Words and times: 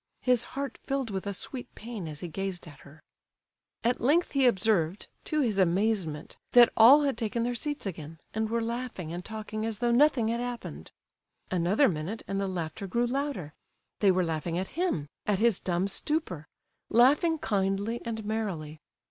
His 0.23 0.43
heart 0.57 0.79
filled 0.81 1.11
with 1.11 1.27
a 1.27 1.31
sweet 1.35 1.75
pain 1.75 2.07
as 2.07 2.21
he 2.21 2.27
gazed 2.27 2.67
at 2.67 2.79
her. 2.79 3.03
At 3.83 4.01
length 4.01 4.31
he 4.31 4.47
observed, 4.47 5.05
to 5.25 5.41
his 5.41 5.59
amazement, 5.59 6.37
that 6.53 6.73
all 6.75 7.03
had 7.03 7.15
taken 7.15 7.43
their 7.43 7.53
seats 7.53 7.85
again, 7.85 8.17
and 8.33 8.49
were 8.49 8.63
laughing 8.63 9.13
and 9.13 9.23
talking 9.23 9.63
as 9.63 9.77
though 9.77 9.91
nothing 9.91 10.29
had 10.29 10.39
happened. 10.39 10.89
Another 11.51 11.87
minute 11.87 12.23
and 12.27 12.41
the 12.41 12.47
laughter 12.47 12.87
grew 12.87 13.05
louder—they 13.05 14.09
were 14.09 14.25
laughing 14.25 14.57
at 14.57 14.69
him, 14.69 15.05
at 15.27 15.37
his 15.37 15.59
dumb 15.59 15.87
stupor—laughing 15.87 17.37
kindly 17.37 18.01
and 18.03 18.25
merrily. 18.25 18.79